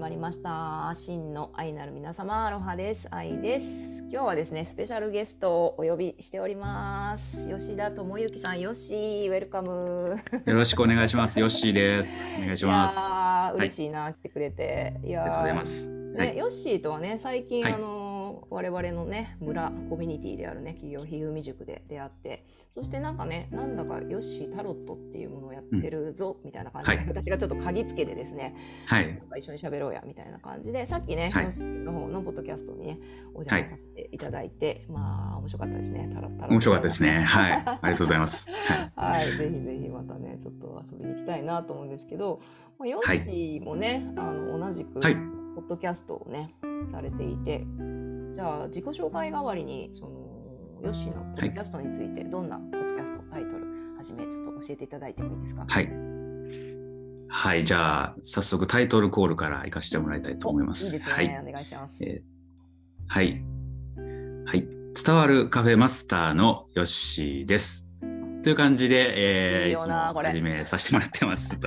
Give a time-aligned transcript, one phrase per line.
[0.00, 0.90] まりました。
[0.94, 3.06] 真の愛なる皆様アロハです。
[3.10, 4.02] 愛です。
[4.10, 7.54] 今日はですねスペシャルゲストをお呼びしております。
[7.54, 8.94] 吉田智之さんよし
[9.28, 10.18] ウェルカム。
[10.46, 11.38] よろしくお願いします。
[11.38, 12.24] よしです。
[12.38, 12.98] お願いします。
[13.56, 14.98] 嬉しいな、はい、来てくれて。
[15.04, 15.90] いやありがとうございます。
[15.90, 17.99] ね、はい、ヨッシーとはね最近、はい、あの
[18.50, 22.44] 我々のね村コミュニティであるね企業ひぐみ塾で出会って
[22.74, 28.54] そしてなんかねなんだかよっしタロットっていうものをやってるぞ、みたいな感じで、はい、私がちょっと鍵つけてですね、
[28.86, 32.98] はい、一緒に喋ろうやみたいな感じでさっきね、はい、の方のポッドキャストにね
[33.34, 37.22] お邪魔させていただいて、まあ面白かったですねタロット面白かったですね。
[37.22, 37.52] はい。
[37.66, 38.50] ありがとうございます。
[38.96, 42.40] はい、ぜひぜひまたねちょっと遊びに行きたいなと思うんですけど、
[42.78, 46.54] まあ、ヨッシーもね、あの同じくポッドキャストをね、
[46.84, 47.66] されていて
[48.32, 50.12] じゃあ自己紹介代わりにその
[50.82, 53.66] ヨッシーのポッドキャストについて、どんなポッドキャストタイトル
[53.96, 55.64] はじめちょっと教えていただいてもいいですか？
[55.68, 55.88] はい。
[57.32, 60.86] はいじゃあ早速タイトルコールから行かせてもらいたいと思います。
[60.86, 62.22] いいですね、はい、お願いします、えー、
[63.06, 63.42] はい。
[64.46, 64.68] はい。
[65.04, 67.86] 伝わるカフェマスターのヨッシーです
[68.42, 71.58] という感じで、えー、いいつも始めさせてもらってます。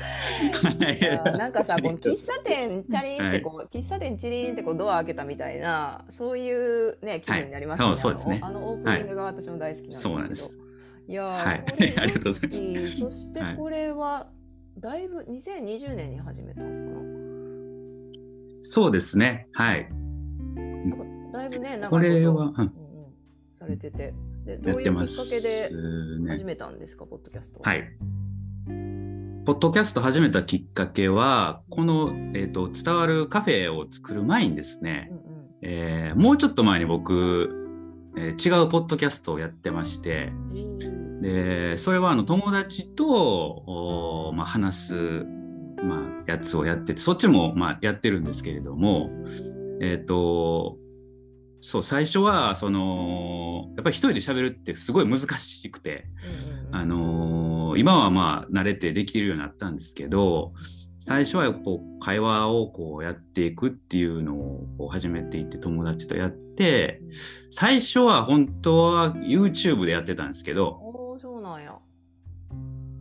[1.37, 7.85] なんかさ、この喫茶店チャリンってこう、はい、喫茶店チリンってこうドア開けたみたいな、そういうね気分になりますね。
[7.85, 8.39] はい、そうですね。
[8.41, 10.01] あのオープニングが私も大好きなんです。
[10.01, 10.59] そうなんです。
[11.07, 12.97] いや、はい、ありがとうございます。
[12.97, 14.29] そしてこれは
[14.79, 17.03] だいぶ2020年に始めたのかな？
[18.61, 19.47] そうですね。
[19.53, 19.87] はい。
[21.33, 22.71] だいぶね、これは、うんうん、
[23.51, 24.13] されてて。
[24.45, 25.69] でどういうきっかけで
[26.27, 27.75] 始めたんですか、ね、ポッドキャストは。
[27.75, 27.83] い。
[29.45, 35.23] ポッドキャスト始めたきっかけは、この、えーと、伝わるカフェを作る前にですね、うんうん、
[35.61, 37.63] えー、もうちょっと前に僕、
[38.17, 40.31] えー、違うポッドキャストをやってまして、
[41.21, 44.93] でそれはあの友達と、まあ、話す、
[45.83, 49.09] まあ、やつをやっててそっちも、まあ、やってるんですけれども、
[49.81, 50.77] えっ、ー、と
[51.65, 56.07] そう最初はそのやっぱり一人で喋るってすごい難しくて、
[56.51, 60.51] うんうん、あのー、今はまあ慣れてできるようになったんですけど
[60.99, 66.99] 最初はこう会話をこうやっていくっていうのをこう始めていって友達とやって
[67.49, 71.77] 最初は本当は YouTube でやってたんですけどそうなんや。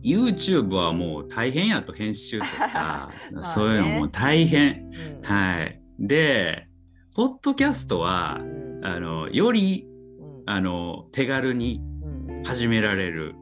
[0.01, 5.81] YouTube はもう大変やと編集とか、 ね、そういうのも大変、うん、はい。
[5.99, 6.67] で
[7.15, 8.39] ポッドキャストは、
[8.81, 9.87] あのより、
[10.47, 11.79] あの手軽に
[12.43, 13.35] 始められる。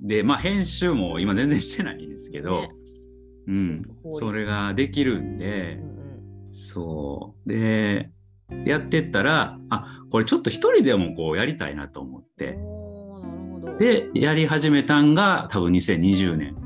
[0.00, 2.70] でまあ編集も今全然してないんですけど、ね、
[3.46, 7.48] うん、それができるんで、うんうん、そう。
[7.48, 8.10] で
[8.64, 12.58] やってったらあこれちょっと一人でもこうやりたいなと思って。
[13.78, 16.65] でやり始めたんが多分2020年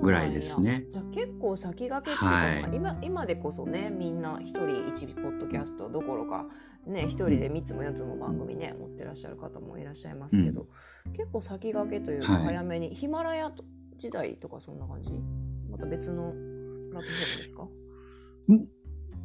[0.00, 0.84] ぐらいですね。
[0.88, 6.46] じゃあ結構先駆けっていうか、はい、今今でこそねみんな一人一ポッドキャストどころか
[6.86, 10.66] ね一人で3つも4つも番組ね持ってらっしゃる方もいらっしゃいますけど、
[11.06, 13.52] うん、結構先駆けというか早めに、はい、ヒマラヤ
[13.96, 15.10] 時代とかそんな感じ？
[15.70, 17.68] また別のプラットフォームですか？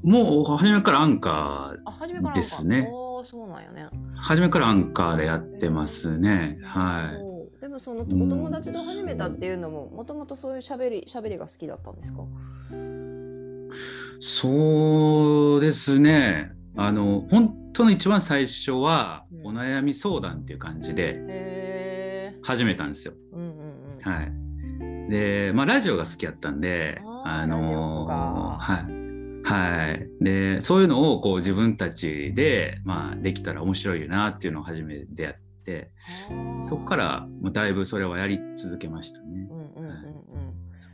[0.03, 2.89] もう初めからアンカーですね。
[3.25, 3.87] そうなんよね。
[4.17, 6.59] 初めからアンカーでやってますね。
[6.61, 7.32] はい。
[7.79, 12.23] そのお友達と始めたっていうのももともとそういうしゃべりしゃべりが好きだったんですか？
[14.19, 16.51] そうですね。
[16.75, 23.13] あの本当の一番最初はお悩み相談っていう感じで始めたんですよ。
[24.01, 24.31] はい、
[25.09, 28.07] で、まあ、ラジオが好きやったんであの
[28.59, 29.03] はい。
[29.45, 35.63] はい、でそういうのをこう自分たちで、まあ、できたら面白いなっていうのを初めてやって。
[35.63, 35.91] て
[36.61, 39.47] そこからもだいぶそれはやり続けましたね。
[39.49, 39.89] うんうん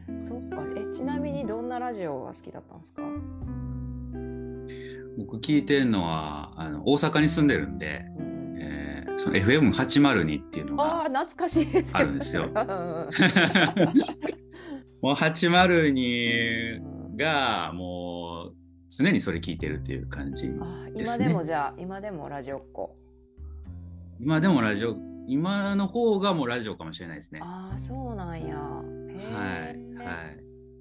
[0.07, 0.63] うんうん、そっか。
[0.77, 3.01] えちなみにどんなラジオが好きだったんですか？
[5.17, 11.95] 僕聞いてるのはあの大阪に住んでるんで、うん、えー、その FM802 っていうのがあ懐かしいです。
[11.97, 12.47] あるんですよ。
[15.01, 18.55] もう802がもう
[18.89, 20.49] 常にそれ聞いてるっていう感じ
[20.93, 21.25] ですね。
[21.25, 22.95] 今でもじゃあ今でもラジオっ子
[24.19, 24.95] 今でもラジオ
[25.27, 27.39] 今の方がもうラジオかもしれないですね。
[27.43, 28.57] ああそうなんや。
[28.57, 28.85] はい
[29.95, 30.03] は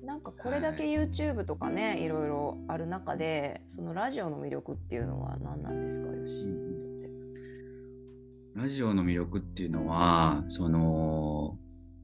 [0.03, 0.05] い。
[0.05, 6.07] なんかこれだけ YouTube とかね、はい、いろいろある中でそのラジオの魅力っていうのは何なんですか？
[6.09, 6.33] よし、
[8.55, 11.59] ラジオの魅力っていうのはその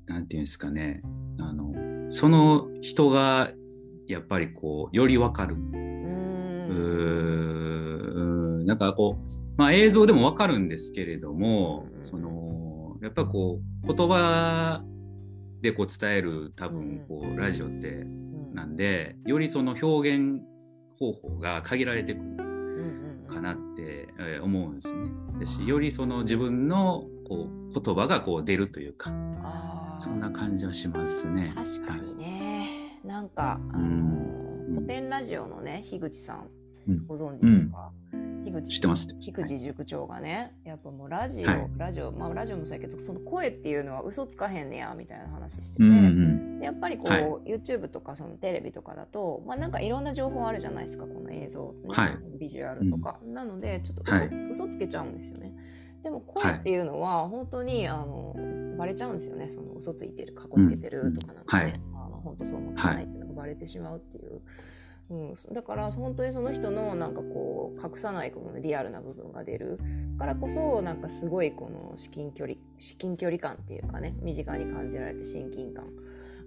[0.06, 1.00] なんていうんですかね
[1.40, 1.72] あの
[2.10, 3.50] その人が
[4.06, 5.54] やっぱりこうより分かる。
[5.54, 5.72] うん
[8.64, 14.82] なんかこうまあ、映像でも分かるんですけれども、そのやっぱこう言葉
[15.61, 18.06] でこう伝える多分こうラジオって
[18.52, 20.40] なんでよりその表現
[20.99, 22.37] 方法が限られてくる
[23.26, 24.08] かなって
[24.43, 25.08] 思うんですね。
[25.40, 29.10] だしよりその自分のこう言葉がこう出るというか
[29.99, 31.52] そんな感じはしますね。
[31.55, 36.49] 確かにね、はい、なんかあの古典ラジオのね樋口さん
[37.06, 38.23] ご存知ですか、うん、
[38.62, 55.52] 知ってます樋口塾長がねやっぱもうラジオ、はい、ラジオまあラジオもそうやけどその声っていうのは嘘つかへんねやみたいな話してて、うんうん、でやっぱりこう、はい、YouTube とかそのテレビとかだとまあなんかいろんな情報あるじゃないですかこの映像、ね、はい、ビジュアルとか、うん、なのでちょっと嘘つ,、嘘つけちゃうんですよね。
[56.02, 58.37] でも声っていうのは本当に、あの
[58.76, 59.50] バレちゃうんですよね。
[59.50, 64.43] その嘘ついてるかっこつけてるとかなんかね、うん、あの本当そう思ってないっていうのがバレてしまうっていう。
[65.10, 69.78] うん、だから本当にその人のなんかこう隠さないこのリアルな部分が出る
[70.18, 75.84] からこそなんかすごいこの至近距離至近距離感っていうかね身近に感じられて親近感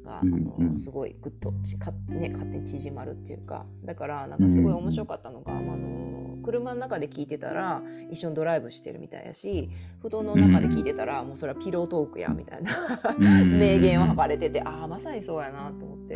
[0.03, 9.69] が、あのすごいグッとか、ね、勝手に縮まるっていうかだからなんかすごい面白かったのが、あの車の中で聞いてたら一緒にドライブしてるみたいやし
[10.01, 12.71] 布団の中で聞いてたら、もうそれはピロートークやみたいな
[13.43, 16.15] 名言を吐かれててああまさにそうやなと思って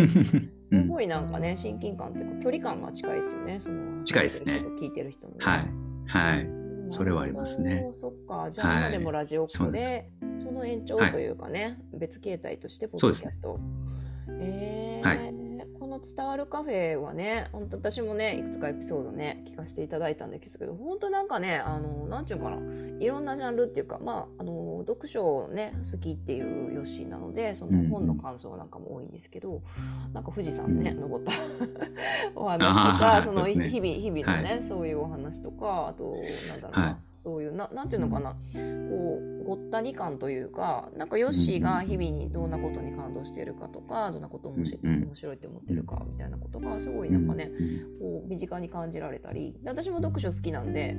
[0.71, 4.63] すごいなんかね親近感というか距離感が近いですよねその近いですね。
[4.79, 5.67] 聞いてる人の、ね、はい。
[6.07, 6.47] はい。
[6.87, 7.89] それはありますね。
[7.93, 13.59] そっか、じゃあ今でもラジオっ子で、はい、その延長というかね、はい、別形態としてポッドキャスト。
[14.39, 15.31] えー、はい。
[15.31, 15.40] の
[16.01, 22.57] 伝わるカフェはね本当私もねいくつかエピソードね聞かせていただいたんですけど本当なんかねあのなんていうかな
[22.99, 29.61] いろんなジャンルっていうかまああの読書をね好きっていうよしなのでその本の感想なんかも多いんですけど、
[30.07, 31.31] うん、なんか富士山ね、登った
[32.35, 36.17] お話とかその日々日々のね、はい、そういうお話とかあと
[36.49, 36.95] なんだろうな、はい。
[37.15, 44.65] そういうななんていうのかな、こうごったに感というかなんかヨッシーが日々にどんなことに感動しているかとかどんなことを面
[45.13, 47.51] 白いって思ってるかみたいなことがすごいなんかね
[47.99, 49.53] こう身近に感じられたり。
[49.61, 50.95] で私も読書好きなんで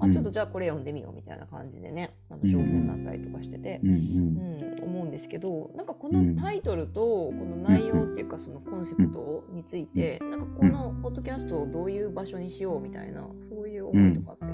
[0.00, 14.44] あちょっとじゃあこれ読んでみようみたいな感じでねあの情報になったりとかしてて、うん、思うんですけどなんかこのタイトルとこの内容っていうかそのコンセプトについてなんかこのポッドキャストをどういう場所にしようみたいなそういう思いとかって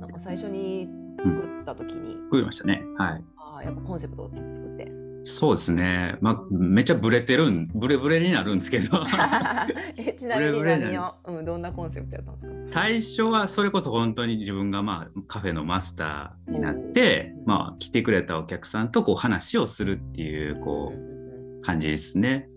[0.00, 0.88] なんか最初に
[1.24, 2.82] 作った時に、作りましたね。
[2.96, 3.24] はい。
[3.36, 4.92] あやっぱコンセプトを作って。
[5.26, 6.18] そうですね。
[6.20, 9.02] まあ、めっちゃブレてるん、ブレブレになるんですけど。
[9.98, 10.12] え。
[10.12, 12.52] ちなみに何を、うん、どんなコンセプトやったんですか？
[12.74, 22.48] 最初はそれこそ本当に自分がまあカフェのマスターになって、まあ、来てくれたお客さんとこう話をするっていうこう感じですね。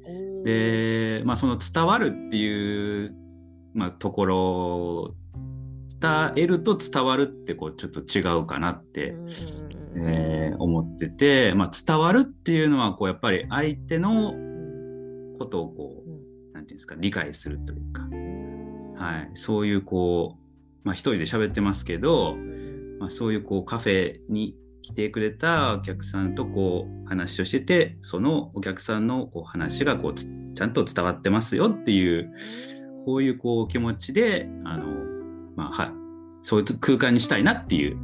[0.43, 3.15] で、まあ、その伝わるっていう、
[3.73, 5.15] まあ、ところ
[5.99, 9.15] 伝えると伝わるってこうちょっと違うかなって、
[9.95, 14.33] えー、思ってて、まあ、伝わるっていうのはこうやっぱり相手の
[15.37, 16.19] ことをこう何て
[16.53, 18.03] 言うんですか理解するというか、
[19.03, 20.41] はい、そういうこう、
[20.83, 22.35] まあ、一人で喋ってますけど、
[22.99, 32.33] まあ、そういうこうカフェに来てくれたお客さんとこう話をしててそのお客さんのこう話がこうちゃんと伝わってますよっていう
[33.05, 34.96] こういうこう気持ちであの
[35.67, 35.91] まあ、はい、
[36.41, 37.97] そういう空間にしたいなっていう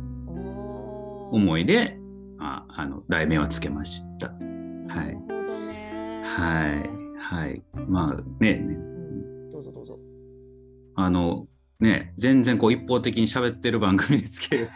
[1.32, 1.98] 思いで、
[2.40, 4.28] あ、あの題名はつけました。
[4.30, 4.36] は
[5.04, 5.18] い。
[6.24, 6.90] はい。
[7.20, 7.64] はい。
[7.88, 8.62] まあね。
[9.52, 10.00] どうぞどうぞ。
[10.96, 11.48] あの、
[11.80, 14.70] ね、全然こう一方的に喋ってる番組ですけれど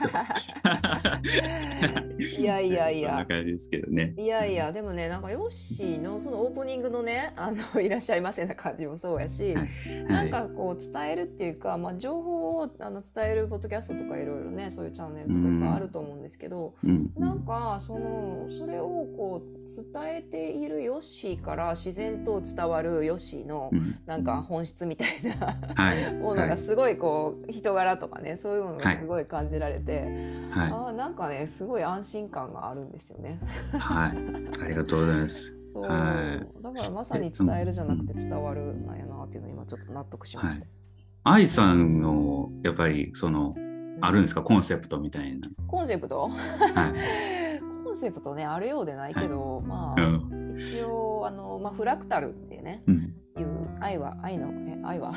[2.20, 3.10] いやいやいや。
[3.10, 4.14] そんな感じですけどね。
[4.18, 9.68] いやいやでもねなんかヨッシーのそのオープニングのねあのいらっしゃいませな感じもそうやし、はい、
[10.08, 23.72] なんかこう伝えるっていうか、まあ、情報をあの伝えるポッドキャストとかいろいろねそういうチャンネルとかいっぱいあると思うんですけど、うん、なんかそのそれをこう伝えているヨッシーから自然と伝わるヨッシーの
[24.06, 30.00] なんか本質みたいな、ものがすごいこう人柄とかねそういうものがすごい感じられて、
[30.52, 33.40] はい、あなんかねすごい安心感があるんですよね。
[33.78, 34.18] はい、
[34.64, 35.56] ありがとうございます。
[35.66, 40.66] そう、はい、だからまさに伝えるじゃなくて伝わるなんやなっていうのを今ちょっと納得しました。
[41.24, 43.56] 愛、はい、さんのやっぱりその
[44.02, 44.42] あるんですか？
[44.42, 45.50] コンセプトみたいな。
[45.68, 50.06] コンセプト、はい、 コンセプトねあるようでないけど、はい、まあ、う
[50.54, 53.14] ん、一応あの、まあ、フラクタルってね、うん。
[53.38, 53.46] いう
[53.80, 55.14] 愛は愛のえ愛は、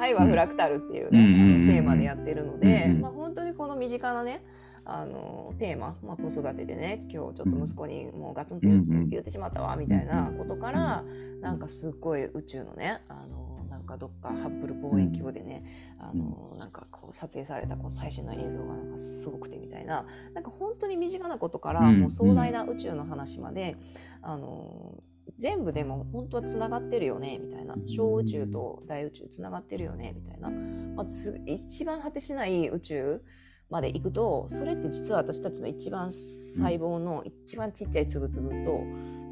[0.00, 4.42] 愛はフラクタルっていうね、テーマでやってるので、まあ、本当にこの身近なね
[4.84, 11.04] あのテーマ、まあ、子育てでね今日ちょっと息子にもうガツンと言ってしまったわみたいなことから
[11.40, 15.64] なんかすっごい宇宙のねあのなんかどっかハッブル望遠鏡でね、
[15.98, 20.04] あのなんかこう撮影されたこう最新の映像がなんかすごくてみたいな。
[20.34, 23.76] なんか本当に身近なことからもう壮大な宇宙の話まで、
[24.20, 25.02] あの
[25.38, 27.74] 全部でも本当はつながってるよねみたいな。
[27.86, 31.06] 小宇宙と大宇宙つながってるよねみたいな、まあ、
[31.46, 33.22] 一番果てしない宇宙
[33.72, 38.84] まで行くとそれって実は私たちの一番細胞の一番ちっちゃい粒々と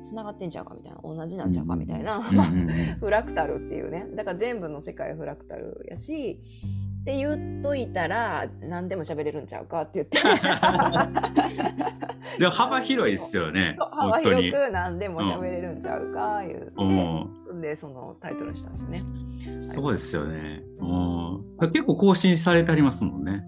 [0.02, 2.22] つながってんちゃうかみたいな同じなんちゃうかみたいな、
[3.00, 4.06] フラクタルっていうね。
[4.16, 6.40] だから全部の世界フラクタルやし
[7.02, 10.16] って言っといたら何でも喋れるんちゃうかって言って
[12.38, 13.76] じゃあ幅広いですよね。
[13.92, 16.72] 幅広く何でも喋れるんちゃうか言って、
[17.50, 19.02] うん、でそのタイトルにしたんですね。
[19.58, 23.42] そうですよね、うん、結構更新されてありますもんね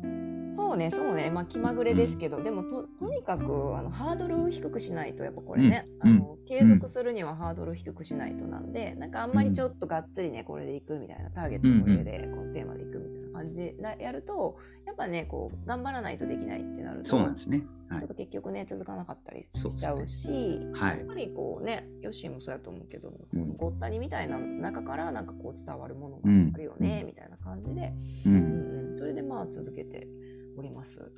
[0.53, 1.31] そうねそうね。
[1.31, 3.43] まあ気まぐれですけど、うん、でもととにかく
[3.77, 14.57] あのハードルを低くしないとやっぱこれね、うん、あの継続するにはハードルを低くしないとなんで、うん、なんかあんまりちょっとがっつりねこれでいくみたいなターゲットこれでこのテーマでいくみたいな感じでやると
[14.87, 20.73] やっぱねこう頑張らないとできないってなるとそうなんですね、はい、ちょっと結局ね続かなかったりしちゃうし、ね。
[20.75, 26.23] はい、やっぱりこうねヨッシーもそうやと思うけど、うん、ごったにみたいな中からなんかこう伝わるものが
[26.55, 27.93] あるよね、みたいな感じで、
[28.27, 30.09] うんうん、それでまあ続けて
[30.57, 31.11] おります。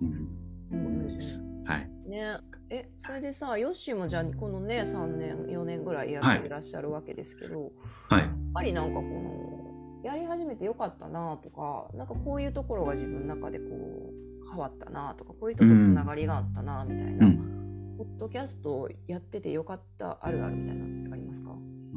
[0.00, 0.28] うん、
[0.72, 1.44] うんです。
[1.64, 1.90] はい。
[2.08, 2.38] ね、
[2.70, 7.72] え、それでさ、ヨッシーもじゃあこのね3年4年ぐらいやってらっしゃるわけですけど、
[8.08, 21.50] はい、やっぱりなんかこのやり始めてよかったなとか、なんかこういうところが自分の中でこう変わったなとか、こういう人とつながりがあったなみたいな、うん、ポッドキャストやっててよかったあるあるみたいなのってありますか？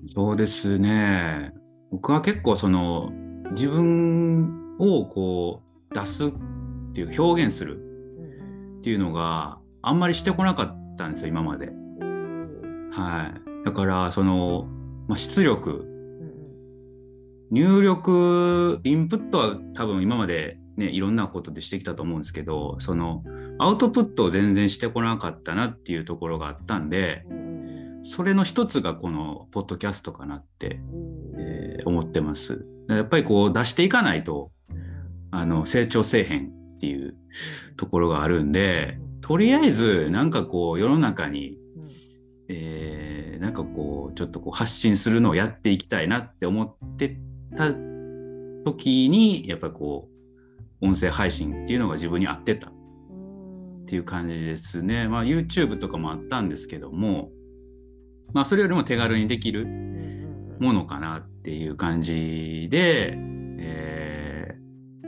[0.07, 1.53] そうですね。
[1.91, 3.11] 僕は結構その
[3.51, 6.33] 自分をこう出す
[7.05, 7.79] っていう表現する。
[8.79, 11.69] っていうのがあんまりしてこなかったんですよ今まで。
[12.91, 14.67] はい、だからその、
[15.07, 15.85] まあ、出力。
[17.51, 23.23] 入力インプットは多分今までねいろんなことでしてきたと思うんですけどその
[23.57, 27.25] アウトプットを全然してこなかったなっていうところがあったんで
[28.03, 30.79] それの一つがこのポッドキャストかなって、
[31.39, 32.67] えー、思ってます。
[32.87, 34.51] やっぱりこう出していかないと
[35.31, 37.13] あの成長せえへんっていう
[37.75, 41.57] ところがあるんでとりあえずなんかこう世の中に、
[42.47, 47.19] えー、なんかこうちょっとこう発信するのをやっていきたいなって思って
[47.57, 47.73] た
[48.63, 50.07] 時にやっぱりこ
[50.81, 52.73] う音声配信っていうのが自分に合ってたっ
[53.85, 55.09] ていう感じですね。
[55.09, 57.29] まあ YouTube とかもあったんですけども
[58.31, 59.67] まあそれよりも手軽にできる
[60.59, 63.15] ものかなっていう感じで、
[63.59, 64.55] え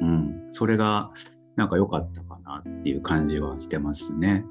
[0.02, 1.12] ー、うん、それが
[1.56, 4.46] なんか良かったかなっていう感じはしてますね。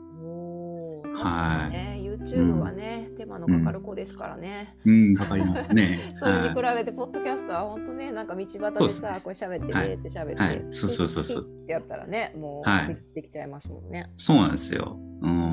[1.16, 4.76] はい、ね、YouTube はね、うん、手間のかかる子ですからね。
[4.84, 6.12] うん、かかりますね。
[6.16, 11.42] それに比べて、ポッドキャストは本当ね、なんか道端でさ、ね、これ喋ってねって喋って、はい、そうそうそうそう。
[11.62, 14.10] ってやったらね、もう、はい、できちゃいますもんね。
[14.16, 14.98] そうなんですよ。
[15.22, 15.50] うん。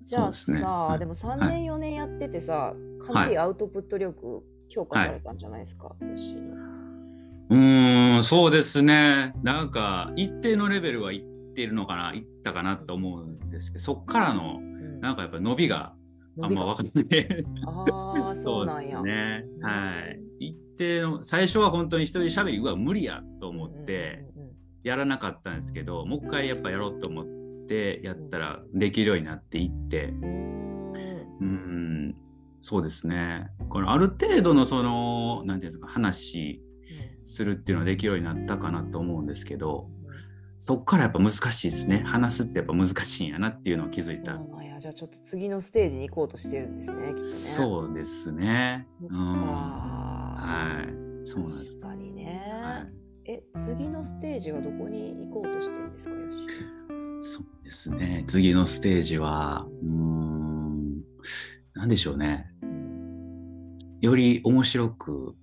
[0.00, 2.74] じゃあさ、ねはい、でも3年4年やっててさ、
[3.04, 6.36] かなりアウトプット力強化されたんじゃないですか、よし
[7.50, 7.58] うん
[8.22, 14.60] そうですねなんか一定のレベルはいってるのかないったかなと思うんですけどそっからの
[15.00, 15.94] なんかやっぱ伸びが
[16.40, 17.44] あんま分かんない。
[17.66, 19.02] ああ そうなんや。
[19.02, 19.44] ね。
[19.60, 20.00] は
[20.38, 20.46] い。
[20.50, 24.24] 一定の最初は本当に一人喋りうわ無理やと思って
[24.84, 27.26] やらなかったんですけど、もう一回やっぱやろうと思っ
[27.66, 30.14] てやったらできるようになっていって。
[31.40, 32.16] うん、
[32.60, 33.48] そうですね。
[33.68, 36.62] このある程度のそのなんていうんですか話
[37.28, 39.88] するっていうのはできるようになったかなと思うんですけど、
[40.56, 42.02] そっからやっぱ難しいですね。
[42.04, 44.38] 話すってやっぱ難しいんやなっていうのを気づいた。
[44.80, 48.86] じゃあちょっと次のステージに行こうとしてるんですね、ねそうですね。
[49.02, 49.42] うん。
[49.42, 51.26] はい。
[51.26, 51.78] そうなんです。
[51.78, 52.42] 確かにね。
[52.62, 52.86] は
[53.26, 56.36] い、え、次のステージはどこに行こうとしてるんですか、よし。
[57.22, 58.24] そうですね。
[58.28, 61.02] 次のステージは、うん、
[61.74, 62.46] なんでしょうね。
[64.00, 65.34] より面白く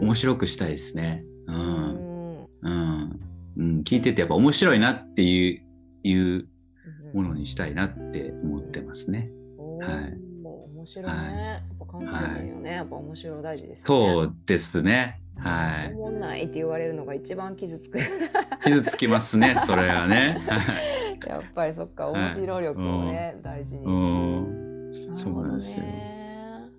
[0.00, 1.24] 面白くしたいですね。
[1.46, 2.46] うん。
[2.62, 3.20] うん。
[3.56, 5.62] うん、聞いててやっぱ面白いなっていう
[6.04, 6.48] いう
[7.12, 9.30] ものにしたいなって思ってますね。
[9.80, 10.28] はい。
[10.78, 11.18] 面白いね。
[11.18, 13.86] はい、やっぱ関西人よね、はい、やっぱ面白大事ですね。
[13.86, 15.20] そうですね。
[15.36, 15.94] はい。
[15.94, 17.98] 思んないって言われるのが一番傷つく。
[18.64, 20.38] 傷つきますね、 それはね。
[21.26, 23.84] やっぱりそっか、面白力をね、大事に。
[23.86, 24.88] うん。
[25.12, 25.84] そうなんですよ。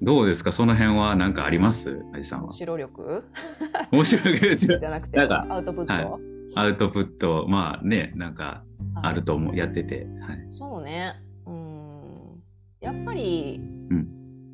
[0.01, 0.51] どうですか？
[0.51, 2.01] その辺は何かあります？
[2.13, 2.45] あさんは。
[2.45, 3.23] 面白力？
[3.91, 4.55] 面白力？
[4.55, 6.21] じゃなくて、アウトプット、はい、
[6.55, 8.63] アウトプット、まあね、なんか
[8.95, 10.07] あると思う、やってて。
[10.21, 11.15] はい、そうね。
[11.45, 12.43] うん。
[12.79, 14.07] やっぱり、うん、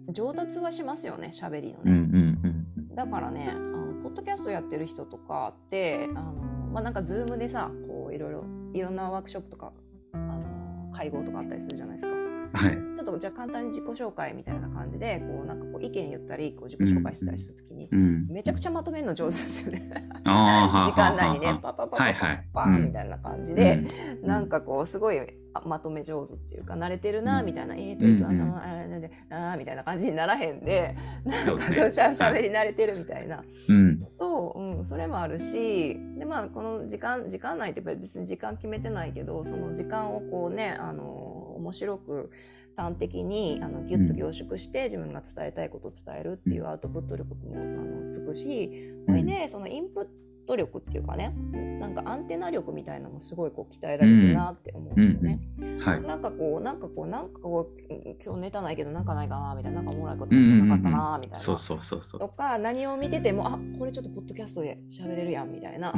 [0.10, 1.82] 上達はしますよね、喋りのね。
[1.86, 6.34] うんうんうん、だからねあの、ポッドキャストやってる人とかって、あの
[6.74, 9.72] まあ、なんか、ズームでさ、こういろいろ、いろんなワークショップとか、
[10.14, 12.25] あの会合とかあったりするじゃないですか。
[12.56, 19.92] はい、ちょっとじゃあ簡単に自己紹介みたいな感じでこうなんかこう意見言ったりこう自己紹介したりした時に、うん、めちゃくちゃまとめるの上手ですよね。
[20.24, 23.84] 時間内にねパパパパパパパみたいな感じで、
[24.22, 25.20] うん、なんかこうすごい
[25.64, 41.25] まとめ上手っていうか慣れてるなみたいな、うん、えーとえーとあのあれであみたいな感じにならへんでなんかそうしゃしゃべり慣れてるみたいな、うん、と、うん、それもあるしでまあこの時間時間内って別に時間決めてないけどその時間をこうねあの
[41.56, 42.32] 面白く
[42.76, 50.08] 端的にあのギュッと凝縮して自分が伝えたいことを伝えるっていうアウトプット力もあのつくしこれでそのインプッ
[50.46, 51.34] ト力っていうかね
[51.80, 55.40] なんかアンテナ力みたいなのもすごいこう鍛えられるなって思うんですよね。
[55.82, 57.94] はい、なんかこうなんかこうなんかこう
[58.24, 61.36] 今日ネタないけどなんかないかなみたいななんかおもろいことなかったなみたいな。
[61.40, 62.20] そうそうそうそう。
[62.22, 65.94] とか何を見ててもあこれちょっとポッドキャストで喋れるやんみたいな、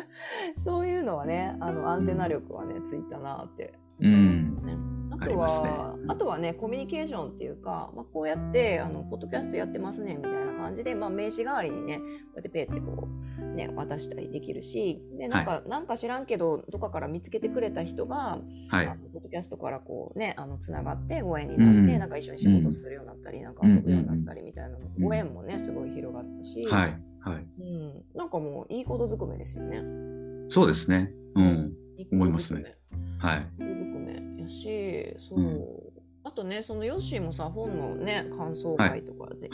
[0.62, 4.93] そういうのはねあのアンテナ力はねついたなって思いますよね。
[5.24, 13.08] あとは、ね、あとはねコミュニケーションっていうか、まあ、こうやってあのポッドキャストやってますねみたいな感じで、まあ、名刺代わりにねこうやってペってこ
[13.40, 18.38] うね渡したりできるしでなんか、はい、なんか知らんけどどっかから見つけてくれた人が、
[18.68, 27.14] はい、あのポッドキャストからこうねあのつながってご縁になって、うん、なんか一緒に仕事するようになったり、うん、なんか遊ぶようになったりみたいな、うん、ご縁もねすごい広がったし、はい。
[27.24, 27.46] はい。
[27.58, 29.82] うん、なんかもういいことずくめですよね。
[30.48, 31.10] そうですね。
[31.34, 31.72] うん。
[32.12, 32.76] 思いますね。
[33.18, 33.46] はい。
[34.44, 35.40] やし、そう。
[35.40, 35.64] うん、
[36.22, 39.50] あとね、そのヨッシーもさ、本のね、感想会とかで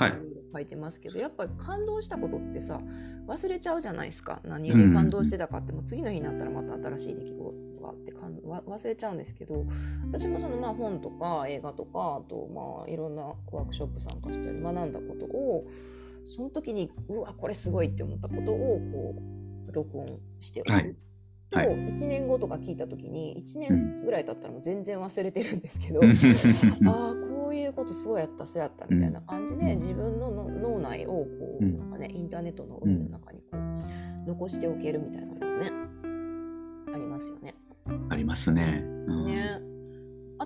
[0.52, 2.80] 書いてますけど、はい、やっぱり感動したことってさ、
[3.26, 4.40] 忘れちゃうじゃないですか。
[4.44, 9.64] 何に感動してたかって、も次の日になったらまた新しい出来事があってかん忘れちゃうんですけど、
[10.10, 15.66] 私もそのまあ本とか映画とか、あとまあいろんなワークショップ参加したり学んだことを、
[16.24, 19.14] その時にうわこれすごいって思ったことをこ
[19.68, 20.94] う録音しておく、はい
[21.50, 26.12] と1年後とか聞いた時に1年ぐらい経ったらもう全然忘れてるんですけど、 うん、あ
[27.12, 35.70] あこういうことそうやったそうやったみたいな感じで自分の脳内をこう、なんかね、インターネットの海の中にこう残しておけるみたいなのがね
[36.92, 37.54] ありますよね。
[38.08, 38.84] ありますね。
[38.88, 39.50] うん、ね。
[39.50, 39.59] あ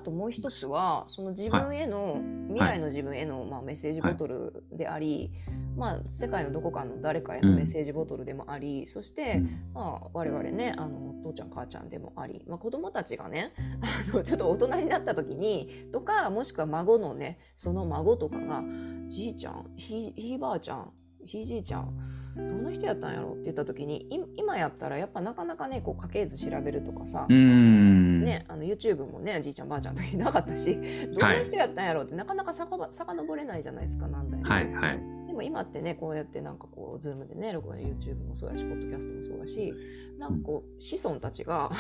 [0.04, 13.52] ともう一つはその自分への、はい、未来の自分への、まあ、メッセージボトルであり、はいまあ、世界のどこかの誰かへのメッセージボトルでもあり、うん、そして、まあ、我々ねあの父ちゃん母ちゃんでもあり、まあ、子供たちがね
[14.12, 18.62] あのちょっと大人になった時にとかもしくは孫のねその孫とかが
[19.08, 20.92] 「じいちゃんひいばあちゃん
[21.24, 21.90] ひいじいちゃん
[22.37, 23.33] どんな人やったんやろ？
[23.33, 32.03] って言った時に今やったらやっぱなかなかねこう家系図調べるとかさ、ね、あの YouTube もねじいちゃんばあちゃんの時なかったしどんな人やったんやろ？
[32.03, 34.99] って、なかなかさかさぼれないじゃないですかなんだよ、ね、はいはい。
[35.23, 39.75] でも今ってねこうやってなんかこうズームでね YouTube もそうやしポッドキャストもそうだし
[40.18, 41.70] なんかこう子孫たちが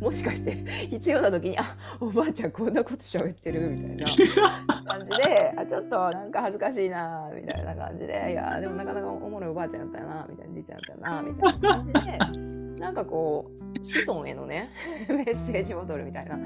[0.00, 4.04] もしかして必要な時に「あおばあちゃんこんなこと喋ってる」みたいな
[4.84, 14.70] 感じであちょっとなんか恥ずかしいなみたいな感じで「いやでもなかなかおもろいおばあちゃんやったよな」みたいな「じいちゃんやったよな」みたいな感じでなんかこう子孫へのね
[15.08, 16.38] メッセージボトルみたいな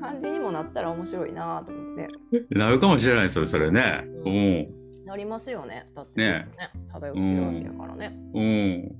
[0.00, 2.08] 感じにもなったら面白いなと思って。
[2.50, 4.04] なるかもしれないですよそれね。
[4.24, 4.79] うん
[5.10, 5.90] なりますよね。
[5.96, 8.16] だってね、ね漂ってるわけやからね。
[8.32, 8.96] うん。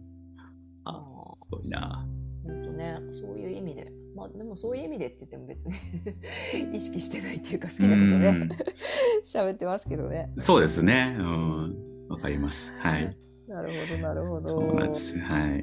[0.84, 0.90] あ
[1.32, 2.04] あ、すごいな。
[2.44, 3.92] 本当ね、そういう意味で。
[4.16, 5.74] まあでもそういう意味でって言っても別に
[6.74, 8.72] 意識してないっていうか好きなことで
[9.24, 10.32] 喋ってますけどね。
[10.36, 11.14] そうですね。
[11.16, 12.08] うん。
[12.08, 12.74] わかります。
[12.78, 13.16] はい。
[13.46, 14.48] なるほど、なるほど。
[14.48, 15.16] そうなんです。
[15.16, 15.50] はい。
[15.50, 15.62] いやい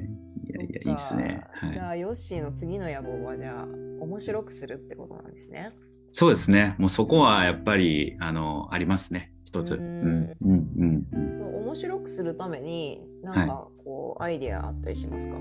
[0.64, 1.44] いいですね。
[1.52, 3.64] はい、じゃあ、ヨッシーの次の野望は、じゃあ、
[4.00, 5.72] 面白くするってことなんですね。
[6.12, 6.74] そうですね。
[6.78, 9.32] もうそこはやっぱり、あの、ありますね。
[9.44, 9.74] 一つ。
[9.74, 10.36] うん。
[10.42, 10.68] うん。
[10.78, 11.06] うん。
[11.38, 15.36] そう面白くするためになんかこう、アイデアあったりしますか？
[15.36, 15.40] こ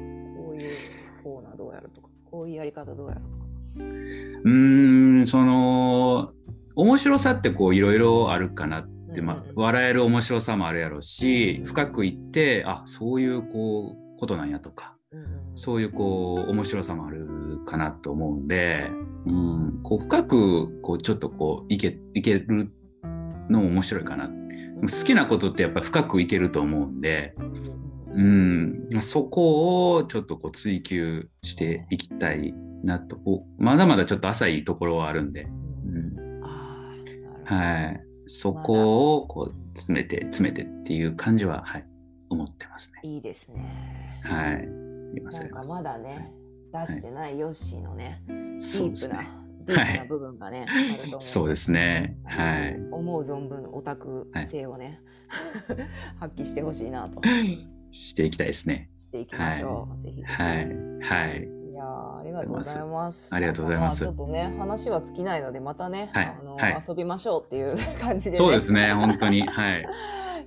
[0.54, 0.72] ういう
[1.24, 3.36] コーナーどうやるとかこういうやり方どうやるとか。
[4.44, 6.32] うんその
[6.76, 14.96] 面白さってこういろいろあるかなって、まあ、笑える面白さもあるやろうし、深くいってあそういうこうことなんやとか、
[15.56, 17.28] そういうこう面白さもある
[17.68, 18.90] かなと思うんで、
[19.26, 22.72] うん、こう深くこうちょっとこういけいける
[23.50, 24.30] のも面白いかな。
[24.82, 27.36] 好きなことってやっぱ深くいけると思うんで、
[28.14, 32.54] うん、そこをちょっとこう追求していきたい
[32.84, 33.20] なと。
[33.58, 36.42] まだまだちょっと浅いところはあるんで、うん。
[37.44, 41.86] はい、そこをこう詰めて詰めてっていう感じは、はい、
[42.30, 43.00] 思ってますね。
[43.04, 44.22] いいですね。
[44.24, 44.68] はい。
[45.24, 46.34] なんかまだね、はい、
[46.86, 51.22] 出してないヨッシーのね、はい、ディープなディープな部分がね、はい、あると思う。
[51.22, 52.18] そうですね。
[52.26, 52.80] はい。
[52.92, 55.02] 思う存分オタク性をね、
[55.68, 55.78] はい、
[56.20, 57.22] 発揮してほしいなと。
[57.92, 58.90] していきたいですね。
[58.92, 59.92] していきましょう。
[59.92, 60.68] はい、ぜひはい。
[61.02, 61.48] はい。
[61.72, 63.36] いやありがとうございます。
[63.36, 64.00] ありがとうございます。
[64.00, 69.88] ちょっとね話は尽きないのでまたね、はい、あの、はい、遊びましょうっていう感じで、ね、そうですね本当にはい。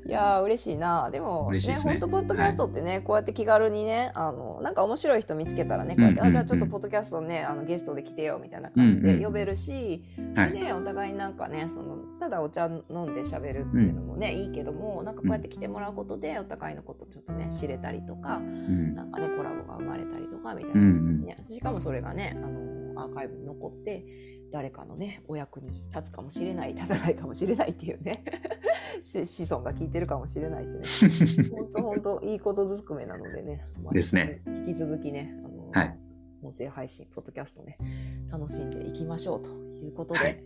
[0.07, 1.11] いや嬉しいな。
[1.11, 1.61] でもね。
[1.83, 6.27] 本当、ポッドキャストってね、はい、こうやって気軽にねあのなんか面白い人見つけたらねこうやって、うん。
[6.27, 22.70] うんうん、あじゃあちょっとポッドキャストねあのゲストで来てよみたいな感じで呼べるし、うんうん、でお互いなんかねそのただお茶飲んで喋るっていうのもね、うん、いいけどもなんかこうやって来てもらうことでお互いのことちょっとね知れたりとか、うん、なんかねコラボが生まれたりとかみたいな、ね、しかもそれがねあの
[23.03, 24.05] アーカイブに残って
[24.53, 28.25] 誰かのねお役に立つかもしれない立たないかもしれないっていうね
[29.03, 31.49] 子孫が聞いてるかもしれないってね。
[31.51, 34.43] 本当本当いいことずくめなのでね、まあ、ですね。
[34.47, 35.99] 引き続きねあの、はい、
[36.43, 37.77] 音声配信ポッドキャストね
[38.31, 40.45] 楽しんでいきましょうということで、はい、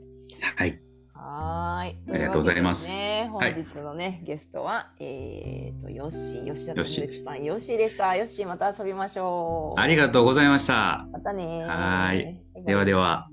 [0.57, 0.94] はい
[1.27, 1.97] はい。
[2.13, 2.91] ありがとうございます。
[3.01, 8.15] ね、本日のね、はい、ゲストは、えっ、ー、と、よし、吉田智之さん、よしでした。
[8.15, 9.81] よし、また遊びましょう。
[9.81, 11.07] ありがとうございました。
[11.11, 12.39] またねはい。
[12.67, 13.29] ではでは。